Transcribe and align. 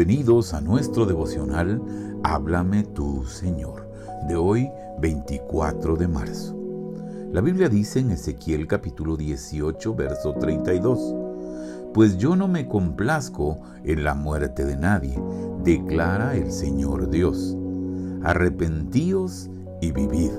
Bienvenidos 0.00 0.54
a 0.54 0.62
nuestro 0.62 1.04
devocional 1.04 1.78
Háblame 2.22 2.84
tú, 2.84 3.26
Señor, 3.26 3.86
de 4.28 4.34
hoy 4.34 4.70
24 4.98 5.94
de 5.96 6.08
marzo. 6.08 6.56
La 7.30 7.42
Biblia 7.42 7.68
dice 7.68 8.00
en 8.00 8.12
Ezequiel 8.12 8.66
capítulo 8.66 9.18
18, 9.18 9.94
verso 9.94 10.32
32, 10.40 11.14
Pues 11.92 12.16
yo 12.16 12.34
no 12.34 12.48
me 12.48 12.66
complazco 12.66 13.60
en 13.84 14.02
la 14.02 14.14
muerte 14.14 14.64
de 14.64 14.78
nadie, 14.78 15.20
declara 15.62 16.34
el 16.34 16.50
Señor 16.50 17.10
Dios. 17.10 17.54
Arrepentíos 18.22 19.50
y 19.82 19.92
vivid. 19.92 20.30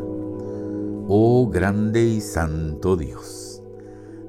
Oh 1.07 1.47
grande 1.53 2.03
y 2.03 2.19
santo 2.19 2.97
Dios. 2.97 3.61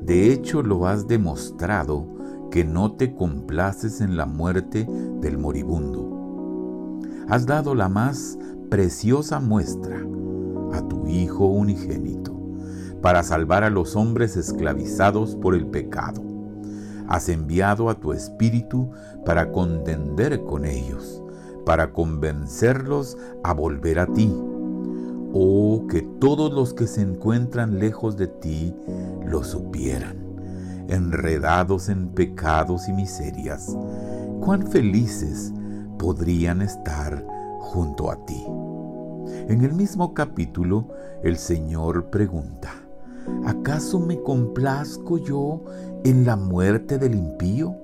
De 0.03 0.31
hecho 0.31 0.63
lo 0.63 0.87
has 0.87 1.09
demostrado 1.09 2.07
que 2.53 2.65
no 2.67 2.93
te 2.93 3.15
complaces 3.15 4.03
en 4.03 4.19
la 4.19 4.27
muerte 4.27 4.87
del 5.23 5.39
moribundo. 5.39 7.01
Has 7.29 7.47
dado 7.47 7.75
la 7.75 7.89
más 7.89 8.39
preciosa 8.69 9.41
muestra 9.41 10.05
a 10.73 10.87
tu 10.89 11.07
Hijo 11.07 11.47
unigénito 11.47 12.39
para 13.01 13.23
salvar 13.23 13.65
a 13.65 13.71
los 13.71 13.97
hombres 13.97 14.37
esclavizados 14.37 15.37
por 15.37 15.55
el 15.55 15.67
pecado. 15.67 16.23
Has 17.09 17.29
enviado 17.29 17.89
a 17.89 17.99
tu 17.99 18.13
Espíritu 18.13 18.91
para 19.25 19.51
contender 19.51 20.43
con 20.45 20.65
ellos, 20.65 21.23
para 21.65 21.93
convencerlos 21.93 23.17
a 23.43 23.53
volver 23.53 23.99
a 23.99 24.07
ti. 24.07 24.33
Oh, 25.35 25.87
que 25.89 26.03
todos 26.21 26.53
los 26.53 26.75
que 26.75 26.87
se 26.87 27.01
encuentran 27.01 27.79
lejos 27.79 28.17
de 28.17 28.27
ti 28.27 28.75
lo 29.27 29.43
supieran 29.45 30.22
enredados 30.89 31.89
en 31.89 32.09
pecados 32.09 32.89
y 32.89 32.93
miserias, 32.93 33.77
cuán 34.41 34.67
felices 34.67 35.53
podrían 35.99 36.63
estar 36.63 37.25
junto 37.61 38.11
a 38.11 38.25
ti. 38.27 38.45
En 39.49 39.63
el 39.65 39.73
mismo 39.75 40.15
capítulo, 40.15 40.89
el 41.23 41.37
Señor 41.39 42.11
pregunta, 42.11 42.71
¿acaso 43.45 44.01
me 44.01 44.21
complazco 44.21 45.19
yo 45.19 45.63
en 46.05 46.27
la 46.27 46.37
muerte 46.37 46.99
del 46.99 47.15
impío? 47.15 47.77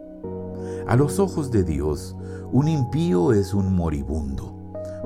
A 0.86 0.96
los 0.96 1.18
ojos 1.18 1.50
de 1.50 1.64
Dios, 1.64 2.16
un 2.52 2.68
impío 2.68 3.32
es 3.32 3.54
un 3.54 3.74
moribundo. 3.74 4.54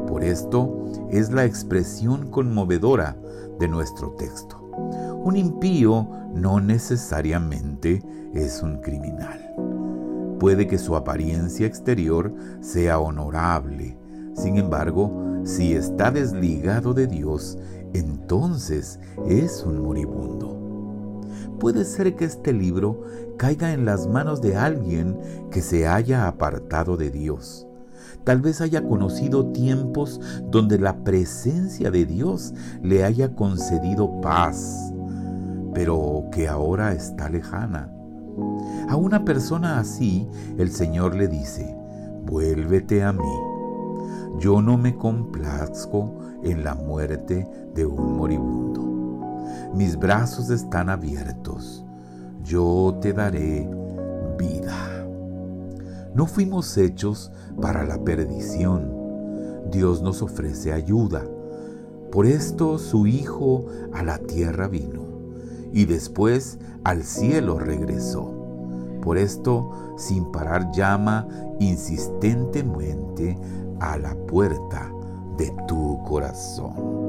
Por 0.07 0.25
esto 0.25 0.87
es 1.11 1.31
la 1.31 1.45
expresión 1.45 2.31
conmovedora 2.31 3.17
de 3.59 3.69
nuestro 3.69 4.13
texto. 4.13 4.62
Un 5.25 5.37
impío 5.37 6.09
no 6.35 6.59
necesariamente 6.61 8.03
es 8.35 8.61
un 8.61 8.79
criminal. 8.79 9.55
Puede 10.41 10.67
que 10.67 10.79
su 10.79 10.97
apariencia 10.97 11.65
exterior 11.65 12.35
sea 12.61 12.99
honorable. 12.99 13.97
Sin 14.35 14.57
embargo, 14.57 15.41
si 15.45 15.75
está 15.75 16.11
desligado 16.11 16.93
de 16.93 17.07
Dios, 17.07 17.57
entonces 17.93 18.99
es 19.29 19.63
un 19.65 19.81
moribundo. 19.81 21.21
Puede 21.61 21.85
ser 21.85 22.17
que 22.17 22.25
este 22.25 22.53
libro 22.53 23.03
caiga 23.37 23.73
en 23.73 23.85
las 23.85 24.09
manos 24.09 24.43
de 24.43 24.57
alguien 24.57 25.17
que 25.53 25.63
se 25.63 25.87
haya 25.87 26.27
apartado 26.27 26.97
de 26.97 27.11
Dios. 27.11 27.69
Tal 28.25 28.41
vez 28.41 28.61
haya 28.61 28.83
conocido 28.83 29.53
tiempos 29.53 30.21
donde 30.51 30.79
la 30.81 31.05
presencia 31.05 31.93
de 31.93 32.07
Dios 32.07 32.55
le 32.83 33.05
haya 33.05 33.35
concedido 33.37 34.21
paz, 34.21 34.93
pero 35.75 36.25
que 36.31 36.49
ahora 36.49 36.93
está 36.93 37.29
lejana. 37.29 37.91
A 38.89 38.97
una 38.97 39.25
persona 39.25 39.79
así 39.79 40.29
el 40.59 40.71
Señor 40.71 41.15
le 41.15 41.29
dice, 41.29 41.77
vuélvete 42.25 43.03
a 43.03 43.13
mí. 43.13 43.35
Yo 44.39 44.63
no 44.63 44.79
me 44.79 44.97
complazco 44.97 46.19
en 46.43 46.65
la 46.65 46.75
muerte 46.75 47.49
de 47.75 47.87
un 47.87 48.17
moribundo. 48.17 48.83
Mis 49.75 49.99
brazos 49.99 50.51
están 50.51 50.89
abiertos. 50.89 51.85
Yo 52.43 52.99
te 53.01 53.13
daré 53.13 53.69
vida. 54.39 55.07
No 56.15 56.27
fuimos 56.27 56.77
hechos 56.77 57.31
para 57.61 57.85
la 57.85 58.03
perdición. 58.03 58.91
Dios 59.71 60.03
nos 60.03 60.23
ofrece 60.23 60.73
ayuda. 60.73 61.23
Por 62.11 62.27
esto 62.27 62.79
su 62.79 63.07
Hijo 63.07 63.67
a 63.95 64.03
la 64.03 64.19
tierra 64.19 64.69
vino 64.69 65.02
y 65.73 65.85
después 65.85 66.59
al 66.85 67.03
cielo 67.05 67.59
regresó. 67.59 68.33
Por 69.03 69.19
esto, 69.19 69.95
sin 69.97 70.31
parar, 70.31 70.71
llama 70.73 71.27
insistentemente 71.59 73.37
a 73.81 73.99
la 73.99 74.15
puerta 74.27 74.93
de 75.37 75.53
tu 75.67 76.03
corazón. 76.05 77.02